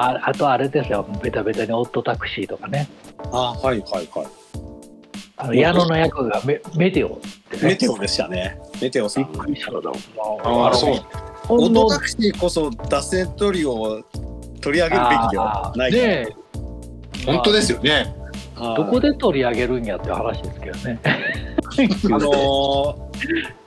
[0.00, 1.06] ああとあれですよ。
[1.22, 2.88] ベタベタにオットタクシーとかね。
[3.32, 4.26] あはいはいはい。
[5.36, 7.10] あの矢野の役がメメテオっ
[7.50, 7.62] てね。
[7.62, 8.58] メテオでしたね。
[8.80, 9.30] メテオさん。
[9.30, 9.90] びっくりしたのだ
[10.44, 10.94] ああそう。
[11.48, 14.02] オほんのートタクシーこそ脱線トリオを
[14.60, 16.28] 取り上げるべきではないかねえ。
[17.26, 18.14] 本当ですよね。
[18.54, 18.76] はい。
[18.76, 21.00] どこで取り上げるんやって話ですけどね。
[21.04, 23.54] あのー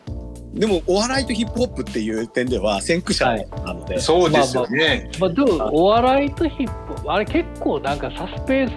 [0.54, 3.26] でもお笑いとヒップホップっていう点では先駆者
[3.66, 5.10] なので、そうですよね。
[5.20, 8.76] まあ、でもお笑いとヒップあれ結構なんかサスペンス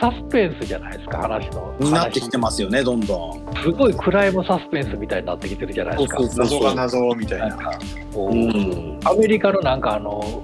[0.00, 1.90] サスペンスじゃないですか話の。
[1.90, 3.54] なってきてますよねどんどん。
[3.62, 6.22] すごいクライムサスペンスみたいになってきてるじゃないですか。
[6.36, 7.48] 謎が謎みたいな。
[7.48, 7.78] なんか
[8.14, 9.00] こううん。
[9.04, 10.42] アメリカのなんかあの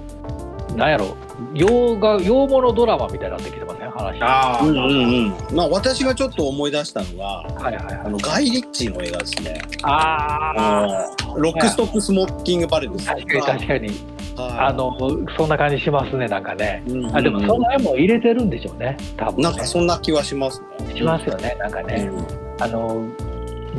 [0.75, 1.15] なんやろ
[1.53, 4.19] 洋画洋物ドラマみたいになってきてません話。
[4.19, 5.55] はああ、うんうんうん。
[5.55, 8.01] まあ私がちょっと思い出したのがいはいはい。
[8.05, 9.61] あのガイ・リッチーの映画ですね。
[9.83, 11.07] ああ
[11.37, 13.89] ロックストップスモーキングバレルです確かに確かに
[14.37, 14.97] はあの
[15.37, 16.83] そんな感じしますねなんかね。
[16.87, 19.43] いうんうんあでもその辺も入れてるんでしょうね多分ね。
[19.43, 20.95] なんかそんな気はしますね。
[20.95, 22.09] しますよねなんかね。
[22.11, 23.05] うんあの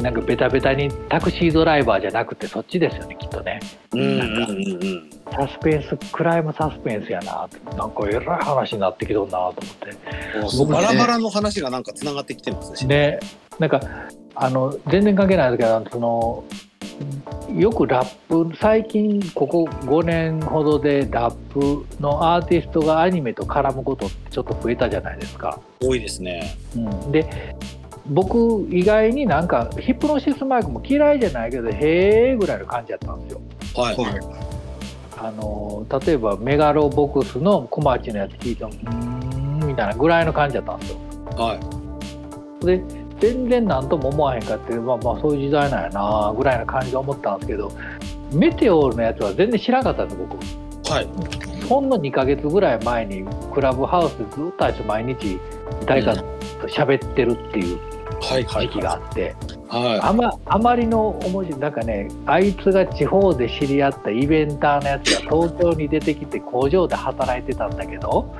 [0.02, 3.61] なんかベタベタにタクシードライバーじゃなくてそっちですよねきっとね。
[5.33, 12.86] サスペンスクライムサスペンスやななんかえらい話になってきとんなと思ってバラバラの話がなんかつながってきてますし。
[12.86, 13.20] で
[13.58, 13.80] なんか
[14.34, 16.44] あの全然関係ないですけどその
[17.55, 25.61] よくラップ最近ここ5年ほどでラップのアーティストがアニメと絡むことってちょっと増えたじゃないですか。
[25.80, 26.56] 多いですね。
[26.74, 27.56] うん、で
[28.11, 33.41] 僕意外になんかヒップノシスマイクも嫌いじゃないけどへえぐらいの感じだったんですよ。
[33.77, 33.97] はい。
[33.97, 34.47] はい
[35.19, 40.98] あの例えばメガロボックスの小町のやつ聞いてもうーんみたいなぐらいの感じだったんですよ。
[41.37, 41.55] は
[42.63, 42.67] い。
[42.67, 42.83] で
[43.19, 47.73] 全然何とも思わへんかってまあまあそういう時代なんやなぐらいな感じで思ったんですけど
[48.31, 50.93] メテオのやつは全然知らなかったんです僕。
[50.93, 51.09] はい。
[51.67, 55.41] ほんの2ヶ月ぐらい前にクラブハウスでずっとあいつ毎日
[55.86, 56.23] 誰かと
[56.69, 57.95] 喋ってるっていうはい。
[58.21, 58.45] はい。
[58.45, 59.35] 時期があって。
[59.69, 68.33] はあまあまりの面白いなんかねあいつが地方で知り合ったイベンターのやつが東京に出てきて工場で働いてたんだけど、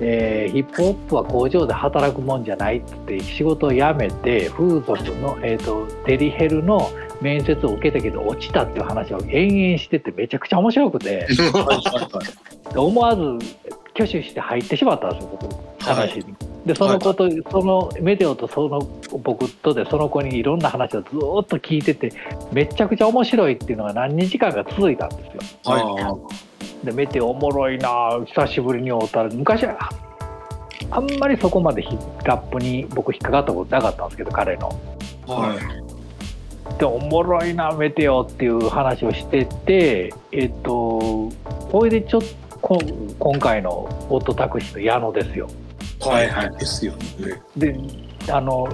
[0.00, 6.90] えーヒップホップは工場で働くもんじゃないって仕事を辞めて風俗の、えー、とデリヘルの
[7.20, 11.26] 面接を受けたけど落ちたっていう話を延々しててめちゃくちゃ面白くて
[12.76, 13.22] 思わず
[13.94, 16.34] 挙手して入ってしまったんですよ僕話に。
[16.66, 18.80] でその子と、そのメデオとその
[19.18, 22.10] 僕とでその子にいろんな話をずーっと聞いてて
[22.52, 25.72] めちゃくちゃ面白いっていうのが何日間か続いたんですよ。
[25.72, 26.16] は
[26.82, 29.90] でメテオおもろいな久しぶりに会うたら昔は
[30.90, 34.80] あんまりそこまでヒラップに僕引っかかったことなかったんですけど彼の。
[35.26, 35.30] い。
[35.30, 36.78] はい。
[36.78, 41.28] でおもろいなメテオっていう話をしててえっと
[41.70, 42.78] ほいでちょっとこ
[43.18, 43.70] 今回の
[44.08, 45.50] オットタクシーの矢野ですよ。
[46.00, 46.30] はい。
[46.30, 46.56] はい。
[46.56, 47.42] ですよね。
[47.54, 47.78] で
[48.32, 48.66] あの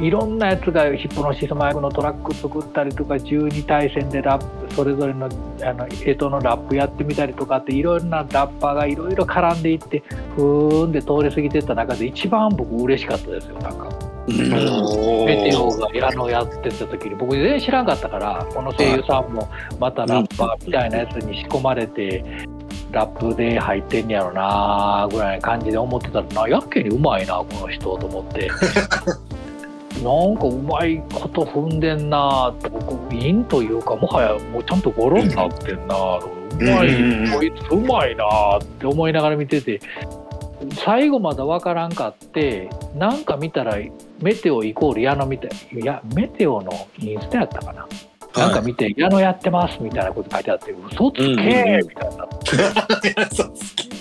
[0.00, 10.02] いろんなやつがヒップノシスマイクのトラック作ったりとか12対戦でラップそれぞれのあの干支のラップやってみたりとかっていろいろなラッパーがいろいろ絡んでいって
[10.34, 13.88] ふーんで通り過ぎてった中で一番僕嬉しかったですよなんか。
[14.26, 14.36] うん
[15.26, 19.48] メテオが矢野やってた時に僕全然知らんかったからこの声優さんも
[19.78, 22.24] またラッパーみたいなやつに仕込まれて
[22.94, 28.50] ラップで入ってんやろなぐらいな感じで思ってたらなやけにうまいなこの人と思って。
[30.02, 36.20] なんかうまいこと踏んでんなって僕インというかもはやもうちゃんとゴロになってんなう
[36.60, 37.30] まいうん。
[37.30, 39.80] こいつうまいなって思いながら見てて
[40.72, 43.76] 最後まだ分からんかってなんか見たら
[44.20, 47.86] メテオイコール矢野みたいいやメテオのインスタやったかな、
[48.36, 53.52] なんか見て矢野やってますみたいなこと書いてあって嘘つけ みたいになって、そう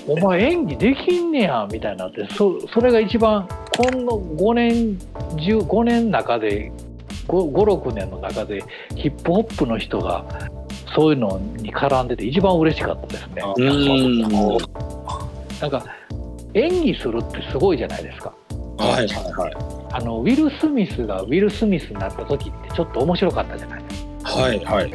[0.07, 4.97] お前演技できんねやみたいになってそそれが一番この5年
[5.37, 6.71] 15年の中で
[7.27, 8.63] 56年の中で
[8.95, 10.25] ヒップホップの人が
[10.95, 13.43] そういうのに絡んでて一番嬉しかったですね。
[13.59, 14.57] ん
[15.61, 15.85] なんか
[16.53, 18.33] 演技するってすごいじゃないですか。
[18.77, 19.53] はいはいはい。
[19.93, 24.02] あのウィル・スミスがウィル・スミスになった時ってちょっと面白かったじゃないですか。
[24.23, 24.91] はいはい。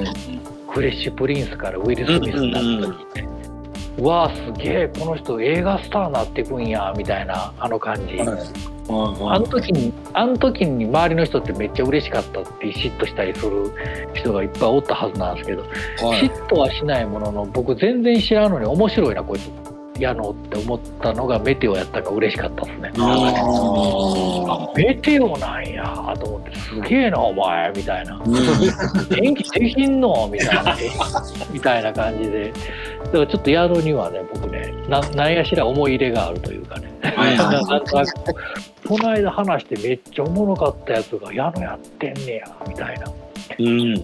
[0.71, 3.29] フレッシュ・プリンスからウィル・スミスになった時って。
[3.99, 13.73] うわあすげえこの人映画スターになってくんやみたいなあの感じ、あの時にあの時に周りの人ってめっちゃ嬉しかったって嫉妬したりする
[14.15, 15.69] 人がいっぱいおったはずなんですけど、は
[16.17, 16.29] い。
[16.29, 19.51] 嫉妬はしないものの僕全然知らんのに面白いなこいつ
[19.99, 22.93] 矢野って思ったのがメテオやったから嬉しかったですね。
[22.99, 28.23] ああメテオなんやと思ってすげえなお前みたいな
[29.23, 30.91] 演技できんのみたいなえ
[31.53, 32.53] みたいな感じで
[33.05, 38.15] だからちょっと矢野にはね僕ねななんやしら思い入れがあるというかねはいはいななんとなく
[38.87, 43.13] この間話してめっちゃおもろかったやつが矢野やってんねやみたいな。
[43.59, 43.95] うん。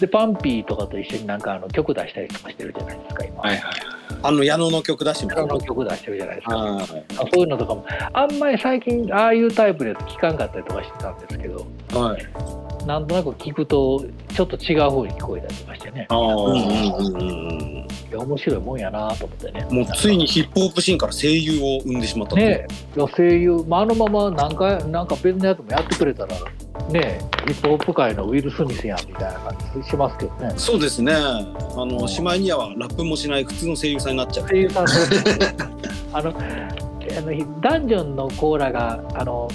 [0.00, 3.40] でパンピーとかと一緒になんかあの曲出したりとかしてるじゃないですか今。
[3.40, 3.91] はいはい。
[4.22, 6.56] あの矢野の曲出してみ矢野の曲出してるじゃないですか。
[6.56, 6.82] はい。
[6.82, 12.86] あそういうのとかもあんまり最近ああいうタイプで聞かんかったりとかしてたんですけどはい。
[12.86, 14.04] なんとなく聞くと
[14.34, 16.96] ちょっと違う風に聞こえたりとかしてねあうんうんあ。
[16.96, 19.76] うんうんいや面白いもんやなと思ってねうん。
[19.78, 22.66] もうついにヒップホップシーンから声優を生んでしまったとね
[23.16, 26.34] 声優、まあ、あのままなんかなんか別のやつもやってくれたら
[26.90, 31.12] ねヒップホップ界のウィル・スミスやんみたいな感じしますけどねそうですね。
[31.14, 31.42] あ
[31.84, 34.48] のしまいにはラップもしない普通の声優さんになっちゃう。
[34.48, 34.90] 声優さんの
[36.14, 39.48] あのあのダンジョンのコーラがあの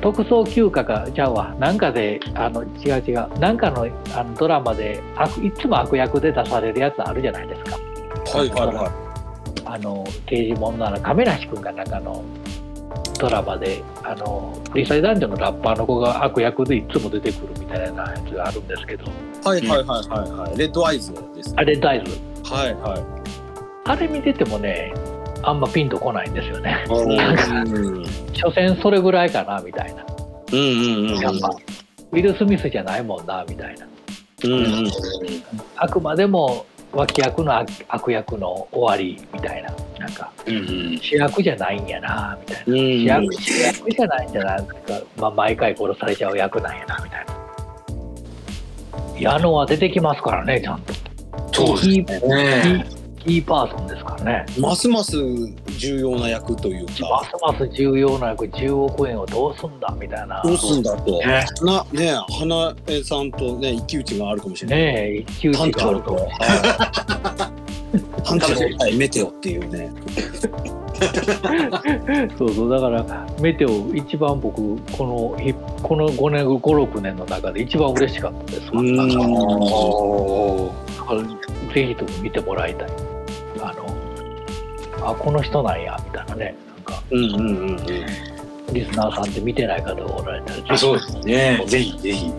[0.00, 7.76] 特捜休暇かじゃあわなんかであの違う違うなんかのあのドラマで悪いつも悪役で出されるやつあるじゃないですか
[8.38, 8.92] はいはいは
[9.64, 12.22] あの刑事物のあの亀梨君がなんかの
[13.18, 19.08] ドラマであのリサイ男女のラッパーの子が悪役でいつも出てくるみたいなやつがあるんですけどい。
[19.44, 20.58] はいはいはいはいはい。
[20.58, 21.54] レッドアイズです。
[21.56, 22.10] あれ大豆
[22.44, 23.02] はいはい。
[23.84, 24.92] あれ見ててもね
[25.42, 27.14] あんまピンとこないんですよねう
[28.00, 28.04] ん
[28.34, 30.04] 所詮それぐらいかなみたいな
[30.52, 31.18] うんうんうん。
[31.18, 31.48] やっぱ
[32.10, 33.86] ウィル・スミスじゃないもんなみたいな
[34.44, 34.90] うんうん。
[35.76, 40.37] あくまでも脇役の悪悪役の終わりみたいななんかうんうん。
[41.00, 42.72] 主役じゃないんやなみたいな。
[42.72, 47.38] うん主役主役じゃないんじゃないですか、まあ、毎回殺されちゃう役なんやなみたいな。
[49.18, 50.94] 矢野は出てきますからねちゃんと。
[51.52, 52.97] そうですね。
[53.18, 55.16] ーキーパーソンですからねますます
[55.78, 61.18] 重要な役というまか、すます重要な役10億円をどうすんだみたいなどうすんだと。
[61.18, 61.44] ね。
[61.62, 64.78] なね花江さんとね一騎打ちがあるかもしれない。
[64.78, 66.28] ねえ一騎打ちがあるとはい
[68.24, 69.90] 探知郎対メテオっていうね。
[72.36, 78.82] そうそうだからメテオ一番僕このひこの5年56年の中で一番嬉しかったですだか
[81.14, 81.22] ら
[81.78, 82.88] ぜひとも見てもらいたい
[83.60, 88.74] あのあこの人なんやみたいなねなんかうんうんうんうん。
[88.74, 91.64] リスナーさんって見てない方がおられたらそうですね。
[91.66, 92.32] ぜひぜひ。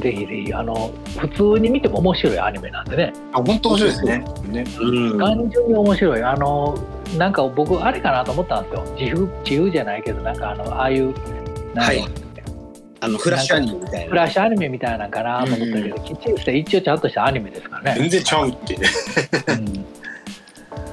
[0.00, 4.24] ぜひぜひあの普通に見ても面白いアニメなんでねあ本当面白いですね。
[4.48, 4.64] ね。
[4.80, 6.76] うん単純に面白いあの
[7.16, 12.04] なんか僕あれかなと思ったんですよ自負自負じゃないけどなんかあのああいうなんかはい
[13.00, 14.08] あのフラッシュアニメみたいな。
[14.08, 18.76] フラッシュアニメみたいなんかなと思ったけど、きっちりして一応ちゃんとしたアニメですからね、全然ちゃうって。
[18.76, 18.88] ね。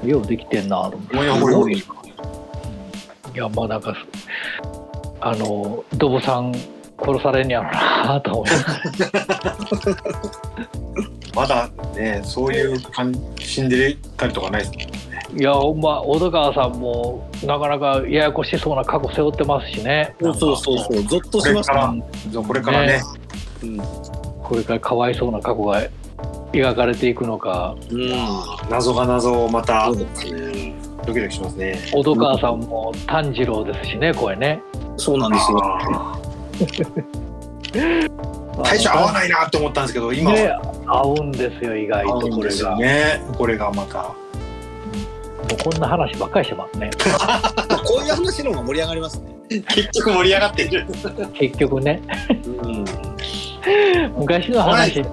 [0.03, 1.17] うん、ようできてんなと思って。
[1.17, 1.59] いやこれす。
[1.59, 1.83] ごい
[3.35, 3.95] いやまあなんか
[5.21, 6.53] あのドブさん
[6.99, 8.51] 殺されんやろなと思って
[11.35, 14.87] まだね、そういう感じ死んでたりとかないですね。
[15.35, 21.03] いやほんま小戸川さんもなかなかややこしそうな過去背負ってますしねそうそうそうそう。
[21.03, 22.03] ゾッとしますこれからね。
[22.31, 23.01] そうこれからね。
[23.63, 23.77] うん。
[24.43, 25.81] これからかわいそうな過去が
[26.51, 28.09] 描かれていくのかうん。
[28.69, 29.91] 謎が謎をまた。
[31.05, 31.79] ドキドキしますね。
[31.91, 34.61] 小戸川さんも炭治郎ですしねこれね
[34.97, 35.59] そうなんですよ。
[38.63, 43.21] 最初 合わないなって思ったんですけど、今ねは合うんですよ意外とこれが、よね。
[43.35, 44.13] これがまた。
[45.49, 46.89] もうこんな話ばっかりしてますね
[47.85, 49.33] こういう話の方が盛り上がりますね。
[49.67, 50.85] 結局盛り上がってる。
[51.33, 52.01] 結局ね
[52.63, 52.85] うん。
[54.17, 55.03] 昔の話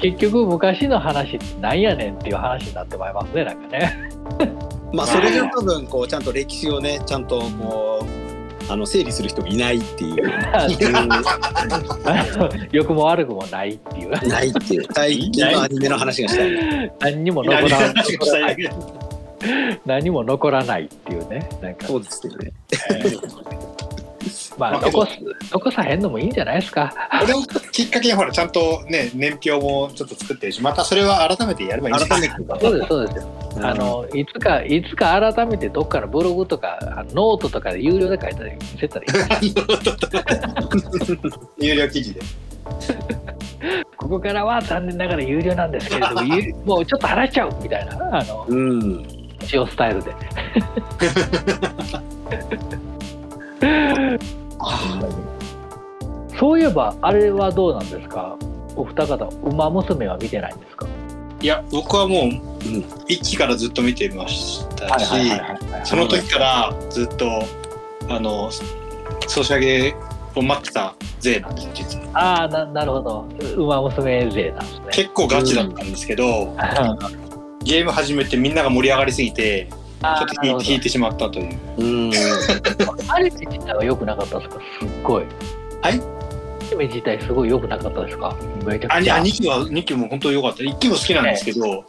[0.00, 4.10] 結局昔の話ってなんやねんっていう話になってまいりますねなんかね
[4.92, 10.30] まあそれで多分こうちゃんと歴史をねちゃんとこうあの整理する人がいないっていう。
[12.70, 14.84] 良くも悪くもないっていうないっていう。
[14.94, 16.92] 最近のアニメの話がしたい。
[17.00, 18.04] 何にも残らない
[19.86, 21.86] 何も残らないっていうねなんか。
[21.86, 22.52] そうですよね。
[24.58, 25.18] まあ残す
[25.50, 26.92] 残さへんのもいいんじゃないですか。
[27.20, 27.42] これを
[27.72, 32.60] きっかけにほらちゃんとね年表もちょっと作ってるしまたそれは改めてやればいいんじゃない改めて。
[32.60, 33.16] そうですそうです。
[33.16, 33.28] よ
[33.62, 39.54] あのいつかいつか改めてどっかのブログとかノートとかで有料で書いたり見せたらいい
[41.58, 42.20] 有料記事で。
[43.96, 48.18] ここからは残念ながら有料なんですけれども有 もうちょっと払っちゃうみたいな。
[48.18, 49.19] あのうん。
[49.46, 50.14] ジオスタイルで。
[56.38, 58.36] そういえばあれはどうなんですか？
[58.76, 60.86] お二方馬娘は見てないんですか？
[61.42, 62.30] いや僕はもう
[63.08, 65.06] 一期からずっと見てましたし
[65.84, 67.42] その時からずっと
[68.08, 68.50] あの
[69.26, 69.94] ソシャゲ
[70.34, 72.04] を待ってた勢なんですよ実は。
[72.38, 73.24] ああななるほど。
[73.56, 74.86] 馬娘勢なんですね。
[74.92, 76.54] 結構ガチだったんですけど、
[77.62, 79.68] ゲーム始めてみんなが盛り上がりすぎて
[80.00, 81.58] ちょっと引いて引いてしまったという。
[81.76, 82.12] うん。
[83.12, 84.60] アニメ自体は良くなかったですか？
[84.80, 85.24] すっごい。
[85.82, 85.92] はい？
[85.92, 85.94] ア
[86.70, 88.34] ニメ自体すごい良くなかったですか？
[88.64, 88.94] めちゃくちゃ。
[88.96, 90.62] あにあ2期は2期も本当良かった。
[90.62, 91.84] 1期も好きなんですけど、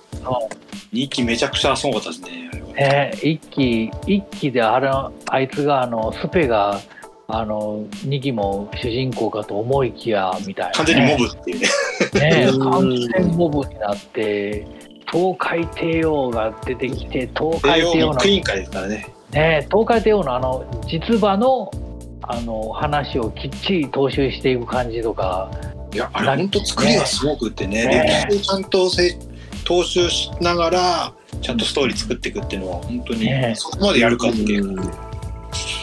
[0.94, 4.90] 2期めちゃくちゃすごかったですねえー、一期一期であれ
[5.30, 6.80] あいつがあのスペが
[7.28, 11.60] あの2期も主人公かと思いきやみたいな、ね、完全にモブっていう。
[11.60, 12.48] ねね。
[12.52, 12.60] うん。
[12.60, 14.66] 完全モブになって
[15.12, 19.08] 東海帝王が出てきて東海帝王のクイーン会ですからね。
[19.32, 21.72] ね東海帝王のあの実話の
[22.22, 25.52] あの話をきっちり踏襲していく感じとか。
[25.94, 29.18] いやあれ本当作りがすごくってねね歴史をちゃんとせ
[29.66, 34.78] 踏襲しながらちゃんとストーリー作っていくっていうのは本当にねそこまでやるかっていう、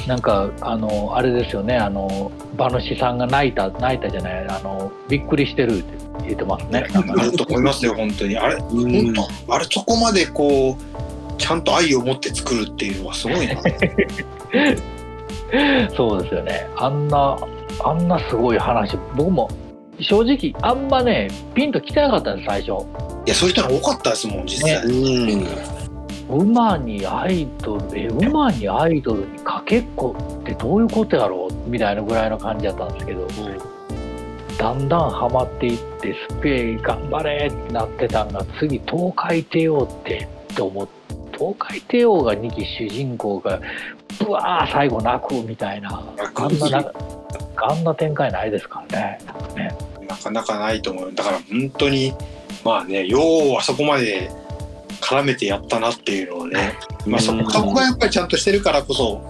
[0.09, 6.87] なんかあのあれですよねあの馬主さんが泣いた泣いたじゃないあのびっくりしてるって言ってますね。
[6.95, 9.12] あると思いますよ本当にあれ本
[9.47, 13.55] 当あれそこまでこうちゃんと愛を持って作るっていうのはすごいな
[15.95, 16.67] そうですよね。
[16.77, 17.37] あんな
[17.85, 19.50] あんなすごい話僕も
[20.00, 22.73] 正直あんまねピンときてなかったんです最初。
[23.27, 24.88] いやそういう人が多かったですもん実際、う
[25.37, 25.77] ん。
[26.28, 33.26] 馬にアイドルえ馬にアイドルにかけっこってどういうことやろうみたいなぐらいの感じだったんですけど、
[34.58, 40.99] だんだんハマっていってスペイ頑張れってなってたんが次東海帝王ってって思って
[41.38, 43.61] 東海帝王が2期主人公が
[44.18, 45.88] ブワー最後泣くみたいな
[46.35, 46.92] あんなな
[47.56, 49.18] あんな展開ないですからね。
[49.25, 49.76] なんかね
[50.08, 52.12] なかなかないと思うだから本当に
[52.64, 54.30] まあねようあそこまで
[55.09, 56.75] 絡めてやったなっていうのをね、
[57.07, 59.23] まあ、そこそこがやっぱりちゃんとしてるからこそ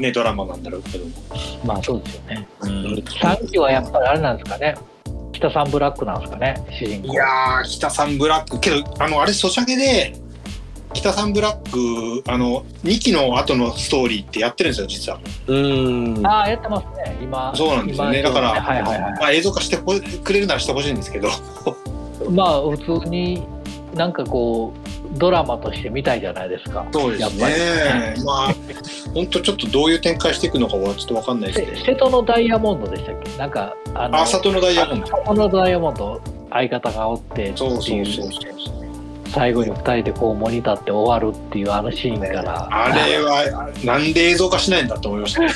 [0.00, 1.04] ねドラマなんだろうけど
[1.64, 2.48] まあそうですよね。
[2.60, 4.74] 3期はやっぱりあれなんですかね。
[5.32, 7.08] 北さんブラックなんですかね主人公。
[7.08, 8.58] いやー北さんブラック。
[8.60, 10.14] けどあのあれソシャゲで
[10.94, 16.26] 北さんブラックあの2期の後のストーリーってやってるんですよ実は、うん。
[16.26, 17.18] ああやってますね。
[17.20, 18.20] 今そうなんですよね。
[18.20, 19.12] 今だからはいはいはい。
[19.12, 21.28] まあ、映像化してこくれるならしてほしいんですけど。
[22.30, 23.42] まあ普通に
[23.94, 24.83] なんかこう
[25.16, 26.84] ドラマとして見たいじゃないですか。
[26.92, 28.14] そうですね。
[28.24, 28.54] まあ
[29.14, 31.76] 本当ちょっとどういう展開していくのかはちょっと分かんないですけど。
[31.78, 33.38] せ瀬戸のダイヤモンドでしたっけ？
[33.38, 35.06] なんかあのあ里のダイヤモンド。
[35.06, 38.40] 里のダイヤモンド相方がおってってそうそういうそうそう。
[39.28, 42.68] 最後に2人でこうモニターって終わるっていうあのシーンから。
[42.70, 45.40] あれはなんで映像化しないんだと思いました。
[45.42, 45.48] ね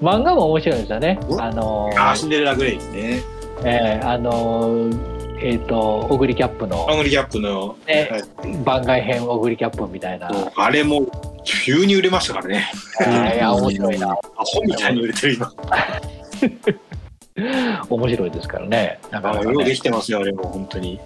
[0.00, 1.18] 漫画も面白いですよね。
[1.28, 1.42] うん？
[1.42, 3.22] あのあーシンデレラグレイですね。
[3.64, 4.88] えーあの
[5.42, 8.56] えっ、とオグリキャップのハングリーギャップの、ねはい。
[8.62, 11.06] 番外編オグリキャップみたいな、あれも
[11.44, 12.70] 急に売れましたからね。
[13.00, 14.10] えーいや面白いな。
[14.10, 15.52] アホみたいに売れてる今。
[17.88, 18.98] 面白いですからね。
[19.10, 19.50] なかなかね。
[19.50, 21.00] あようできてますよあれも本当に。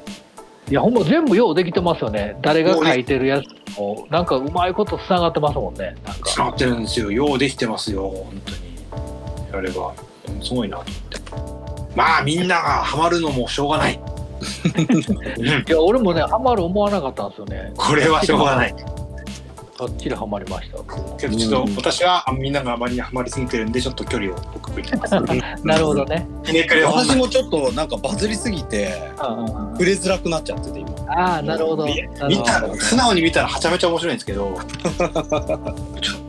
[0.69, 2.37] いやほんま全部ようできてますよね。
[2.41, 5.95] 誰が書いてるやつもなんかうまいことつながってますもんね。
[6.05, 6.29] なんか。
[6.31, 7.12] つながってるんですよ。
[7.12, 8.59] ようできてますよ本当に。
[9.53, 9.95] あれは
[10.29, 10.95] うんすごいなと思っ
[11.85, 11.95] て。
[11.95, 14.13] まあみんながハマるのもしょうがない、うん
[15.67, 17.73] いや俺もねハマる思わなかったんですよね。
[17.77, 18.75] これはしょうがない。
[19.77, 20.79] がっちりハマりました。
[21.19, 24.37] けどちょっと私はあみんながあまりにハマりすぎてるんでちょっと距離を。
[24.53, 25.15] 僕置いてます
[25.65, 30.91] なるほどね、私もちょっとなんかバズりすぎて触れづらくなっちゃってて今。
[31.09, 31.87] ああなるほど。
[31.87, 32.77] 見なるほ見たど。
[32.77, 34.57] 素直に見たらはちゃめちゃ面白いんですけど
[34.95, 35.11] ちょっ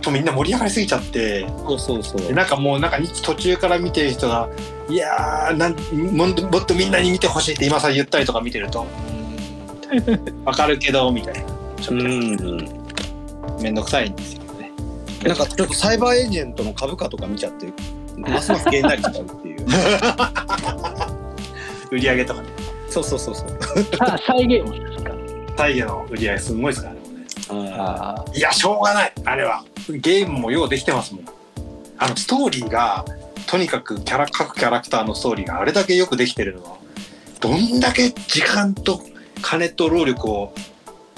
[0.01, 2.21] とみんな盛り上がりすぎちゃってそうそうそう。
[2.21, 2.33] で。
[2.33, 4.49] なんかもうなんか一途中から見てる人が
[4.89, 5.75] 「いやーなん
[6.15, 8.85] もっともっとみんなに見てほしい」って今さ言ったりとか見てると
[9.91, 10.43] 「うーん。
[10.45, 11.39] わかるけど」みたいな。
[11.81, 12.37] ちょっうん。
[12.37, 12.43] と
[13.61, 14.71] 面倒くさいんですよね。
[15.23, 17.67] なんかちょっとサイバーエージェントの株価とか見ちゃって、
[18.17, 19.65] ますますげんなりしちゃうっていう。
[21.91, 22.47] 売り上げとかね。
[22.89, 23.49] そうそうそうそう。
[23.97, 25.11] さ再現もですか？
[25.55, 26.99] タイヤの売り上げすごいですからね。
[28.35, 29.13] いやしょうがない。
[29.25, 29.63] あれは。
[29.89, 31.25] ゲームもようできてますもん。
[31.97, 33.05] あのストーリーが
[33.47, 36.77] とにかくキャラ各キャラクターのストーリーがあれだけよくできてるのは
[37.39, 39.01] どんだけ時間と
[39.41, 40.53] 金と労力を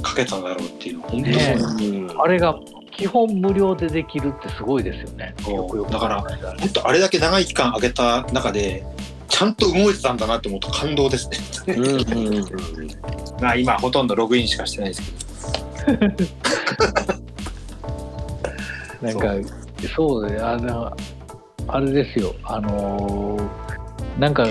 [0.01, 2.19] かけたんだろうっていうの本当にねうん。
[2.19, 2.59] ああれが
[2.91, 5.35] 基本無料でできるってすごいですよね。
[5.41, 5.55] そう。
[5.55, 8.83] よくよくだから本当あれだけ長い期間空けた中で
[9.29, 11.37] ちゃんと動いてたんだなって思うと感動ですね。
[11.75, 12.47] うんうんうん
[13.39, 15.01] まあ今ほとんどログインしかしてないです
[15.85, 15.97] けど。
[19.07, 19.35] なんか
[19.95, 20.29] そう。
[20.29, 20.91] であの
[21.67, 22.33] あれですよ。
[22.43, 23.47] あのー
[24.19, 24.47] なんか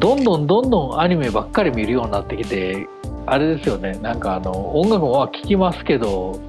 [0.00, 2.88] どんどんどんどんアニメばっかり見るようになってきて
[3.26, 3.92] あれですよね。
[4.02, 6.40] なんかあの音楽は聴きますけど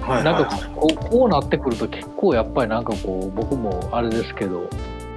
[0.00, 4.68] はいなんかこうこうなってくると結構やっぱりなんかこう僕もあれですけど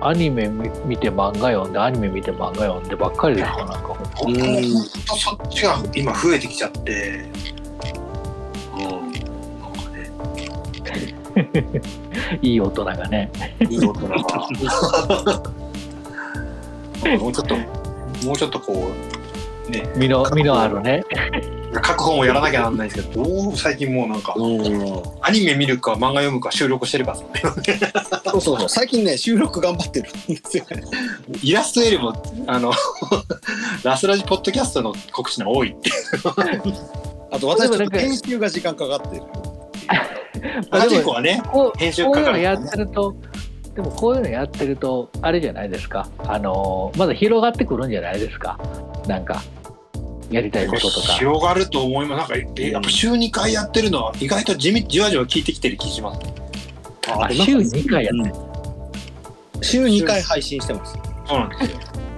[0.01, 3.65] アニメ見見て漫画読んでアニメ見て漫画読んでばっかりですよ。
[3.65, 4.61] なんか僕も本
[5.07, 7.25] 当そっちが今増えてきちゃって、
[12.41, 13.31] いい大人がね。
[13.69, 14.15] いい大人が。
[17.19, 17.57] もうちょっと、
[18.25, 18.91] もうちょっとこ
[19.67, 21.03] う、ね、身の身のあるね。
[21.73, 25.03] 書く本をやらなきゃなんないんですけど、どう最近もうなんか、うん。
[25.21, 27.23] アニメ見るか漫画読むか収録してるか、そ
[28.37, 28.69] うそうそう。
[28.69, 30.83] 最近ね収録頑張ってるんですよね。
[31.41, 32.13] イラストよりも、
[32.45, 32.71] あの、
[33.83, 35.95] ラスラジポッドキャストの告知の多いっていう。
[37.31, 39.23] あと私ちょっとでもなんか編集が時間かかってる
[40.71, 43.15] あマでもジコはね、こう編集こういうかかるのやってると
[43.75, 46.07] でもこういうのやってるとあれじゃないですか。
[46.19, 48.59] あのまだ広がってくるんじゃないですか。
[49.07, 49.41] なんか
[50.29, 51.13] やりたいこととか。
[51.13, 52.31] 広がると思います。
[52.31, 56.21] なんか、えやっぱ週2回やってるのは意外とじみじわじわ効いてきてる気します。
[57.09, 58.35] あ週2回やってる。
[59.61, 60.97] 週2回配信してます。
[61.27, 61.77] そうなんですよ。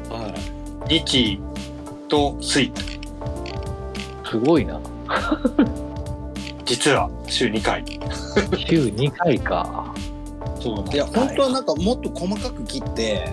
[0.09, 0.33] は
[0.87, 1.39] 日
[2.07, 2.71] と水
[4.29, 4.79] すごいな
[6.65, 7.83] 実は週2回。
[8.57, 9.93] 週2回か。
[10.59, 13.29] そうなんいいや本当はなんかもっと細かく切って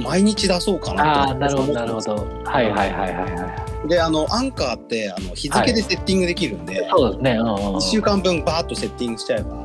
[0.00, 2.14] 毎日出そうかなとああなるほどなるほど。
[2.44, 3.88] はいはいはいはいはい。
[3.88, 7.30] であのアンカーってあの日付でセッティングできるんで、そうですね。
[7.32, 7.76] うんうんうん。
[7.76, 9.64] 1週間分バーッとセッティングしちゃえば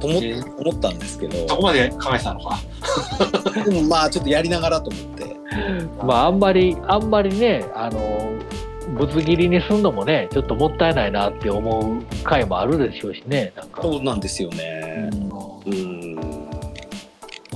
[0.00, 0.18] と思
[0.58, 1.48] 思ったんですけど。
[1.48, 2.58] そこまで考えてたのか。
[3.64, 5.36] でもまあちょっとやりながらと思って。
[6.02, 8.32] まああんまりあんまりねあの
[9.00, 15.10] ぶつ切りにすんのもねちょっともったいないなって思う回もあるでしょうしねなんか、そうなんですよね。
[15.66, 15.72] うん。
[15.72, 16.20] うん。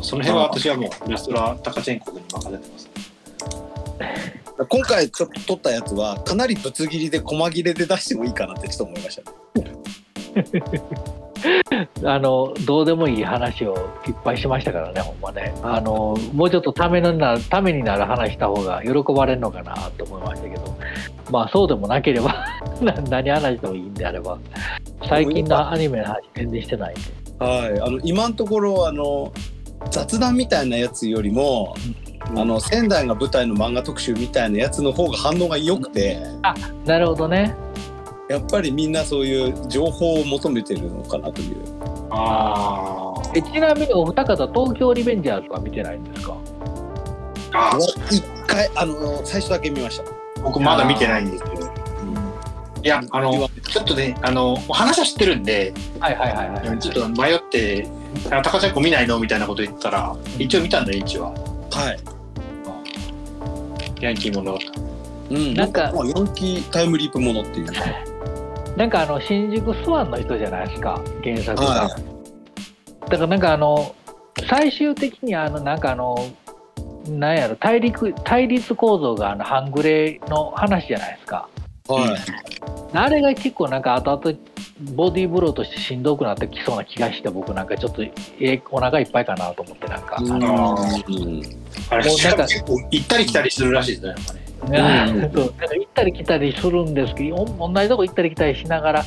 [0.03, 2.91] その辺は私はもうイラストラタカチェンコに任せてます。
[4.69, 9.31] 今回ちょっと撮ったやつはかなりぶつ切りで細切れで出してもいいかなってちょっと思いました
[11.11, 11.24] ね
[12.06, 13.75] あのどうでもいい話を
[14.06, 15.54] いっぱいしましたからねほんまね。
[15.62, 20.76] あのもうちょっとためになるためになる話した方が喜ばれるのかなと思いましたけど。
[21.30, 22.47] まあそうでもなければ
[22.82, 24.38] な何話してもいいんであれば。
[25.08, 27.00] 最近のアニメの話全然してないんで。
[27.45, 27.80] はい。
[27.80, 29.32] あの今のところあの
[29.90, 31.75] 雑談みたいなやつよりも、
[32.36, 36.19] あの仙台が舞台の漫画特集みたいなやつの方が反応が良くて。
[36.84, 37.54] なるほどね
[38.28, 41.65] やっぱりみんなそういう情報を求めてるのかなという。
[42.10, 46.37] あえちなみにお二方東京リベンジャーズは見てないんですか？
[47.52, 47.78] あ
[48.10, 50.04] 一回あの最初だけ見ました。
[50.43, 51.73] 僕まだ見てないんですけど。
[52.82, 56.78] いや、あの、ちょっとね、あの、話は知ってるんで、はいはいはいはい。
[56.78, 57.89] ちょっと迷って、
[58.30, 61.23] あタカチェンコ見ないのみたいなこと言ったら、一応見たんだよ、一応。
[61.23, 61.30] は。
[61.71, 61.99] はい。
[64.04, 64.58] ヤンキーもの。
[65.30, 67.67] うん、なんかまあヤンキータイムリープものっていう
[68.76, 71.89] なんかあの新宿スワンの人じゃないですか原作が、は
[73.00, 73.95] だからなんかあの
[74.49, 76.17] 最終的にあのなんかあの
[77.08, 81.49] なんやろ対立対立構造があの半グレの話じゃないですか。
[81.87, 84.39] はい、あれが結構なんか後々
[84.95, 88.02] ボディーブローとしてしんどくなってきそうな気がして僕なんかちょっと
[88.41, 90.43] えお腹いっぱいかなと思ってなんか、うん。
[90.43, 90.76] あ
[91.91, 94.44] あれ、もうなんか結構行ったり来たりするらしいですね、なんかね。
[94.67, 99.05] うんか行ったり来たりするんですけどお同じとこ行ったり来たりしながら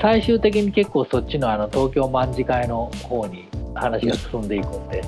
[0.00, 5.02] 最終的に結構そっちのあの東京卍会の方に話が進んでいくんで、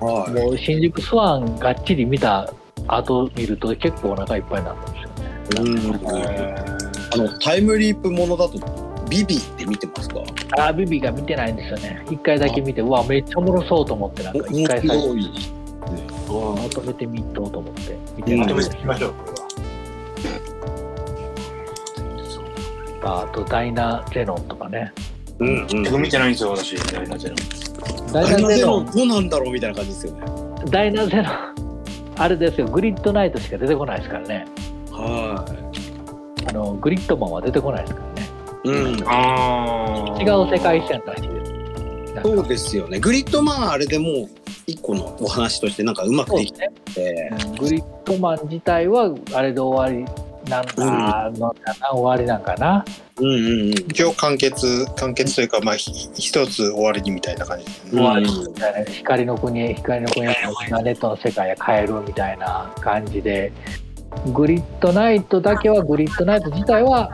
[0.00, 0.32] はい。
[0.32, 2.52] もう新宿スワンがっちり見た
[2.86, 5.70] 後見ると結構お腹いっぱいになったんですよね。
[5.70, 5.94] うん。
[7.12, 8.58] あのタイムリープものだと
[9.08, 10.20] ビビって見てますか？
[10.58, 12.04] あービビが見てないんですよね。
[12.10, 15.50] 一回だけ見てうわめっちゃおもろそうと思ってなんか一回最初面白い
[16.64, 17.96] まとめてみとうと思って。
[18.16, 18.70] 見てまとめないんです。
[18.70, 19.32] ていきましょう、これ
[23.02, 23.22] は。
[23.22, 24.92] あとダイナゼノンとかね。
[25.38, 26.02] うんうん。
[26.02, 27.36] 見てないんですよ、私、ダイナゼロ。
[28.12, 28.86] ダイダイナゼノン。
[28.86, 30.22] ロどうなんだろうみたいな感じですよね。
[30.70, 31.54] ダイナゼノン
[32.16, 32.68] あれですよ。
[32.68, 34.46] グリッドナイトしか出てこないですからね。
[34.90, 35.44] は
[36.48, 38.28] あのグリッドマンは出てこないですからね。
[38.64, 41.52] い、うん、あ違う世界線らしいです。
[42.22, 43.00] そうですよね。
[43.00, 46.52] グリッドマンあれでもう一個のお話としてなんかうまくでき。
[46.52, 46.70] て
[47.42, 50.04] うんグリッドマン自体はあれで終わり
[50.48, 52.84] なんだ、のかな終わりなんかな。
[53.18, 57.90] うんうんうん一応完結、完結というか、まあ、ひ一つ終わりにみたいな感じですね。
[57.92, 63.52] 終わりみたいな光の国へ光の国へネットの世界へ帰るみたいな感じで
[64.32, 67.10] グリッドナイトだけはグリッドナイト自体は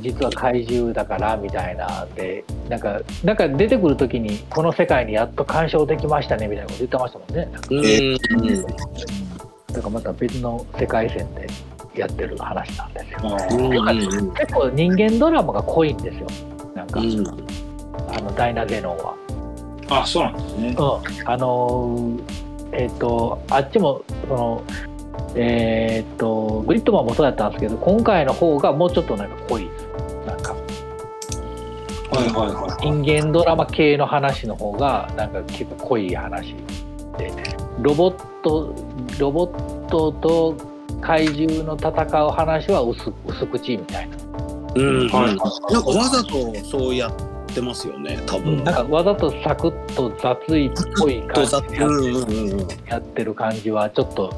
[0.00, 2.06] 実は怪獣だからみたいな。
[2.14, 7.48] でなんかなんか出てくる時にこの世界にやっと干渉できましたねみたいなこと言ってましたもんね。
[7.52, 7.62] なん。
[7.62, 11.46] かうんだからまた別の世界線で
[11.94, 13.36] やってる話なんですよ。
[13.50, 14.34] うん。
[14.34, 16.26] 結構人間ドラマが濃いんですよ。
[16.74, 17.26] なんか、うん。
[18.08, 19.14] あのダイナゼノンは。
[19.88, 20.76] あそうなんですね。
[20.78, 24.62] うん、あのーえっ、とあっちもその
[25.34, 29.70] えっ、とグリッドマンもそうやったんですけど今回の方がもうちょっとなんか濃い
[32.16, 36.54] はいはいはい人間ドラマ系の話の方がなんか結構濃い話
[37.18, 37.32] で
[37.80, 38.74] ロボット
[39.18, 40.56] ロボットと
[41.00, 44.16] 怪獣の戦う話は薄薄口みたいな。
[44.74, 45.08] うん。
[45.08, 45.36] はい
[45.72, 47.14] なんかわざとそうやっ
[47.54, 48.64] てますよね多分。
[48.64, 52.68] なんかわざとサクッと雑いっぽい感じでやっうんうんうんうん。
[52.86, 54.32] やってる感じはちょっと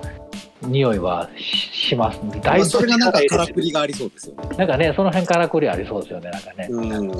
[0.63, 2.21] 匂いはしします。
[2.23, 2.41] ね。
[2.41, 4.57] だまあいぶそれがなんかからくりがありそうですよね。
[4.57, 6.69] なんかね、その辺からくりありそうですよね、なんかね。
[6.71, 7.13] うん。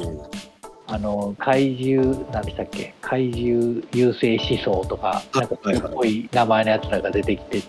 [0.91, 2.95] あの、怪獣、なんでしたっけ？
[3.03, 7.63] 怪獣優勢思想とか、なんかすごい名前のやつらが出てきて、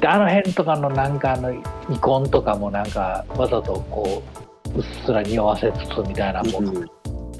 [0.00, 1.62] で、あの辺とかのなんかあの、イ
[2.00, 4.22] コンとかもなんか、わざとこ
[4.74, 6.86] う、うっすら匂わせつつみたいな、こううん。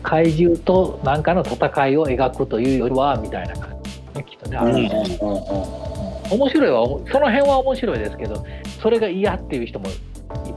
[0.02, 4.56] 怪獣となんかの戦いを描くというよりは、みたいな感じ、ね、きっとね。
[4.56, 5.99] あのうん
[6.30, 8.44] 面白いはその辺は面白いですけど
[8.82, 9.94] それが嫌っていう人もいっ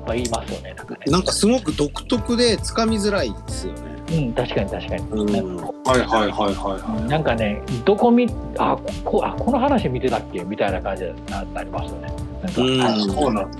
[0.05, 0.85] ぱいいますよねなん。
[0.87, 3.79] かねなんかすごく独特でつかみづらいですよね。
[4.11, 5.57] うん確かに確かに、うん。
[5.57, 10.43] はいはいはいはいはなんかねどこ見あこあこの話見てたっけ？
[10.43, 12.13] みたいな感じにななりますよね。
[12.43, 12.65] なんか、う
[12.97, 12.99] ん。
[13.01, 13.57] いそうなんだ。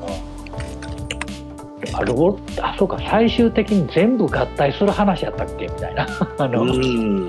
[1.95, 5.65] あロボあそうか最終的に全部合体する話やったっけ？
[5.65, 6.08] みたいな。
[6.38, 7.26] あの、うん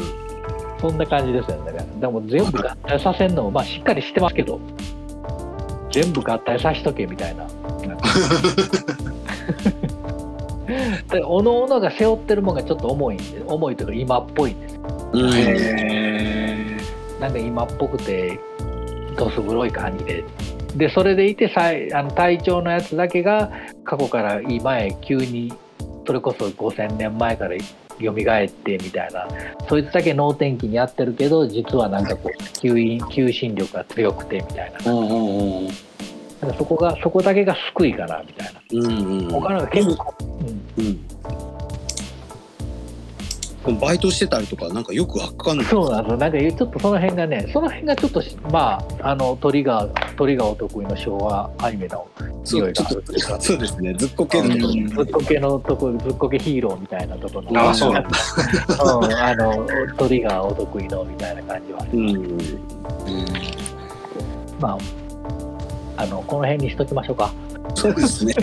[0.84, 1.72] そんな感じですよね。
[1.98, 4.60] でも全部合体させるのもまあしっかりしてますけど。
[5.90, 7.46] 全部合体さしとけみたいな。
[11.26, 14.78] おのおのが背負ってるものがちょっと重いんで重いというか今っぽいんです。
[15.12, 15.30] うん。
[15.34, 16.76] へ
[17.18, 18.38] なんか今っぽくて
[19.16, 20.22] どす黒い感じで。
[20.76, 23.50] でそれでいてさいあの隊長のやつだけが
[23.84, 25.50] 過去から今へ急に
[26.06, 27.54] それこそ5,000年前から
[28.00, 29.26] 蘇ってみたいな。
[29.68, 34.92] そいつだけ能天気にやってるけど実はなんかこう吸引求心力が強くてみたいな。
[34.92, 35.68] うんうんうん
[36.40, 38.60] なんかそこがそこだけが救いかなみたいな。
[38.72, 40.84] うんうん他のが結構、うん。
[40.84, 41.03] うん
[43.72, 45.66] バイトしてたりとかなんかよくわかんない。
[45.66, 46.18] そうなんですよ。
[46.18, 52.06] なんかちょっとその辺がね、その辺がちょっとしまああの鳥が鳥がお得意の昭和アニメの
[52.44, 53.94] 匂いがそうですね。
[53.94, 54.48] ずっこける。
[54.50, 58.10] ところうんずっこけのとこずっこけヒーローみたいなところのああそうなんだ。
[58.10, 59.14] うん。
[59.14, 62.38] あの鳥がお得意のみたいな感じは、うん。
[64.60, 64.78] ま
[65.96, 67.32] ああのこの辺にしときましょうか。
[67.74, 68.34] そうですね。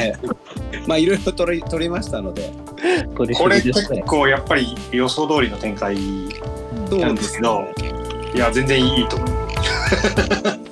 [0.88, 2.50] まあいろいろ取り取りましたので
[3.16, 4.04] 取りこれ結すぎですね。
[4.08, 5.96] 構やっぱり予想通りの展開
[6.92, 7.68] なんですけど
[8.34, 10.71] いや全然いいと思う